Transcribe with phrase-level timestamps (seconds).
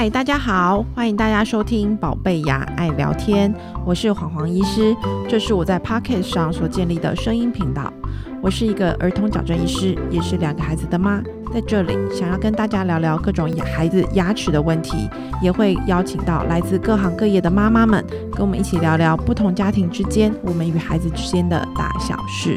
[0.00, 3.52] 嗨，大家好，欢迎大家收听宝贝牙爱聊天，
[3.84, 4.94] 我是黄黄医师，
[5.28, 7.92] 这是我在 Pocket 上所建立的声音频道。
[8.40, 11.20] 我是一个儿童矫正医师，也是两个孩子的妈，
[11.52, 15.10] 在这里想要跟大家聊聊各种孩子牙齿的问题，
[15.42, 22.56] 也会邀请到来自各行各业的妈妈们，跟我们一起聊聊不同家庭之间，我们与孩子之间的大小事。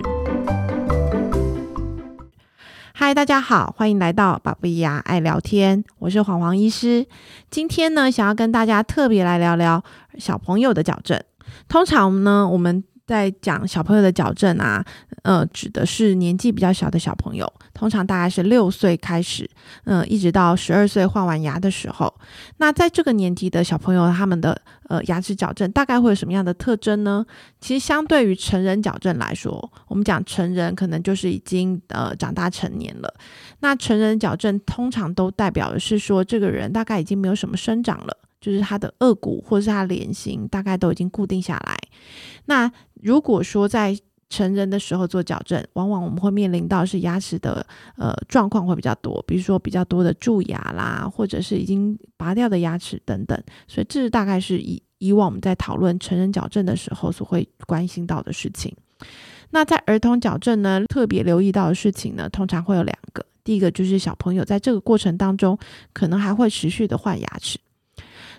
[3.11, 7.05] 嗨，大家好，欢迎来到巴布亚爱聊天，我是黄黄医师。
[7.49, 9.83] 今天呢，想要跟大家特别来聊聊
[10.17, 11.21] 小朋友的矫正。
[11.67, 14.81] 通常呢，我们在讲小朋友的矫正啊，
[15.23, 19.49] 呃，指的是年纪比较小的小朋友，通常大概是六岁开始，
[19.83, 22.13] 嗯，一直到十二岁换完牙的时候。
[22.55, 27.25] 那在这个年纪的小朋友，他们的呃牙齿矫正大概会有什么样的特征呢？
[27.59, 33.13] 其实相对于成人矫正来说，我们讲成人可能就是已经呃长大成年了。
[33.59, 38.15] 那成人矫正通常都代表的是说，这个人大概已经没有什么生长了。
[38.41, 41.77] 就是他的颚骨或是他脸型大概都已经固定下来。
[42.45, 42.69] 那
[43.01, 47.67] 如果说在成人的时候做矫正，往往我们会面临到是牙齿的
[47.97, 53.37] 呃状况会比较多，比如说比较多的蛀牙啦，或者是已经拔掉的牙齿等等。
[53.67, 58.73] 所以这是大概是以以往我们在讨论成人矫正的时候所会关心到的事情。
[59.49, 63.25] 那在儿童矫正呢，特别留意到的事情呢，通常会有两个。
[63.43, 65.59] 第一个就是小朋友在这个过程当中，
[65.91, 67.59] 可能还会持续的换牙齿。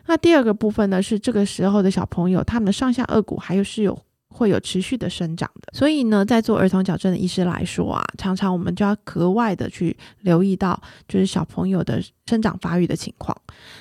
[0.06, 13.36] 那第二个部分呢，是这个时候的小朋友，他们的上下颚骨还有是有会有持续的生长的，所以呢，在做儿童矫正的医师来说啊，常常我们就要格外的去留意到，就是小朋友的生长发育的情况。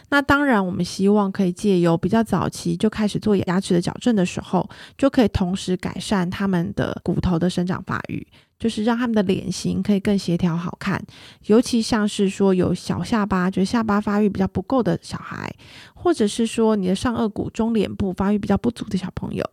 [0.09, 8.28] 那当然，我们希望可以借由比较早期就开始做牙齿的矫正的时候，就可以同时改善他们的骨头的生长发育。
[8.61, 11.03] 就是让他们的脸型可以更协调好看，
[11.47, 15.51] 尤其像是说有小下巴，就是下巴发育比较不够的小孩，
[15.95, 19.44] 或者是说你的上颚骨中脸部发育比较不足的小朋友，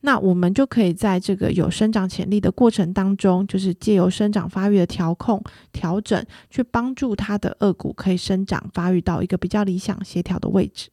[0.00, 5.40] 那我们就可以在这个有生长潜力的过程当中，就是借由生长发育的调控
[5.70, 10.90] 调整，去帮助他的颚骨可以生长发育到一个比较理想协调的位置。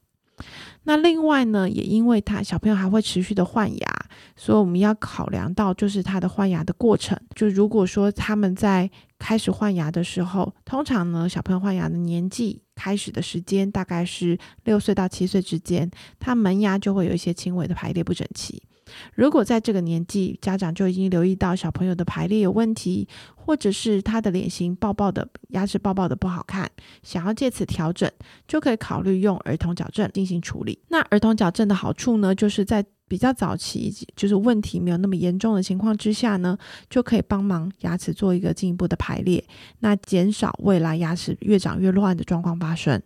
[0.83, 7.17] 那另外呢，也因为他小朋友还会持续的换牙，所以我们要考量到就是他的换牙的过程。
[7.35, 8.89] 就如果说他们在
[9.19, 15.89] 开始换牙的时候，通常呢，小朋友换牙的年纪开始的时间大概是六岁到七岁之间，
[16.19, 18.61] 他门牙就会有一些轻微的排列不整齐。
[19.13, 23.05] 如果在这个年纪，家长就已经留意到小朋友的排列有问题，
[23.35, 26.71] 或者是他的脸型爆爆的牙齿爆爆的不好看，
[27.03, 28.09] 想要借此调整，
[28.47, 30.79] 就可以考虑用儿童矫正进行处理。
[30.87, 36.57] 那儿童矫正的好处呢，就是在比较早期，就是问题没有那么严重的情况之下呢，
[36.89, 39.43] 就可以帮忙牙齿做一个进一步的排列，
[39.79, 43.01] 那减少未来牙齿越长越乱的状况发生。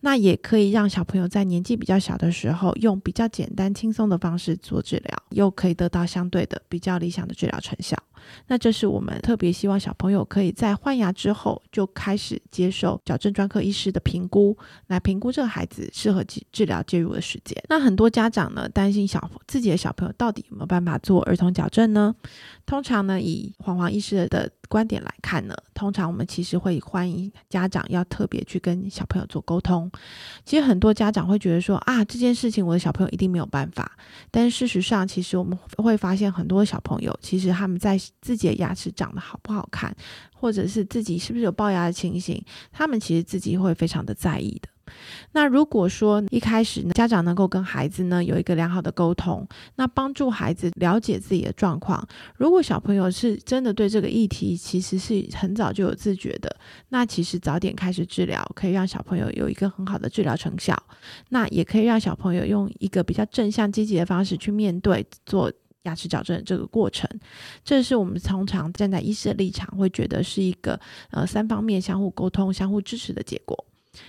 [0.00, 7.96] 那也可以让小朋友在年纪比较小的时候，用比较简单轻松的方式做治疗，又可以得到相对的比较理想的治疗成效。
[8.46, 14.56] 那这是我们特别希望小朋友可以在换牙之后就开始接受矫正专科医师的评估，
[14.86, 17.56] 来评估这个孩子适合治治疗介入的时间。
[17.68, 22.14] 那很多家长呢担心小自己的小朋友到底有没有办法做儿童矫正呢？
[22.64, 29.90] 通常呢，以黄黄医师的观点来看呢，通常我们其实会欢迎家长要特别去跟小朋友做沟通。
[30.44, 33.96] 其实很多家长会觉得说啊，这件事情我的小朋友一定没有办法。
[34.30, 39.94] 但是事实上，其实我们会发现很多小朋友其实他们在自己的牙齿长得好不好看，
[40.34, 44.68] 或者是自己是不是有龅牙的情形，他们其实自己会非常的在意的。
[45.32, 52.06] 那如果说一开始呢家长能够跟孩子呢有一个良好的沟通，那帮助孩子了解自己的状况。
[52.36, 56.56] 如果小朋友是真的对这个议题其实是很早就有自觉的，
[56.88, 60.76] 那其实早点开始治疗，可以让小朋友有一个很好的治疗成效。
[61.28, 65.52] 那也可以让小朋友用一个比较正向积极的方式去面对做
[65.82, 67.08] 牙齿矫正的这个过程。
[67.64, 70.78] 这是我们通常站在医师的立场会觉得是一个
[71.10, 73.64] 呃三方面相互沟通、相互支持的结果。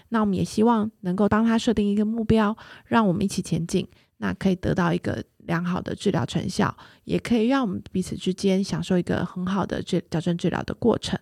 [0.09, 2.55] 那我们也希望能够帮他设定一个目标，
[2.85, 3.87] 让我们一起前进，
[4.17, 11.19] 那可以得到一个良好的治疗成效，也可以让我们彼此之间享受一个很好的治矫正治疗的过程。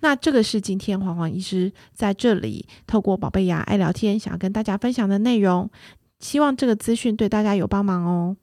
[0.00, 5.70] 那这个是今天黄黄医师在这里透过宝贝牙爱聊天，想要跟大家分享的内容，
[6.18, 8.36] 希望这个资讯对大家有帮忙哦。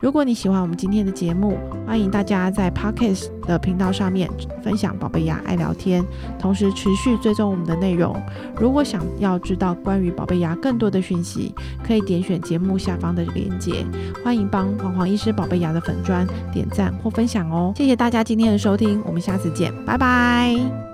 [0.00, 4.30] 如果你喜欢我们今天的节目，欢迎大家在 Podcast 的频道上面
[4.62, 6.04] 分享宝贝牙爱聊天，
[6.38, 8.14] 同时持续追踪我们的内容。
[8.56, 11.54] 如果想要知道关于宝贝牙更多的讯息，
[11.84, 13.84] 可以点选节目下方的链接。
[14.24, 17.72] 欢迎帮黄黄医师宝贝牙的粉砖点赞或分享哦。
[17.76, 20.87] 谢谢大家今天的收听，我们下次见，拜拜。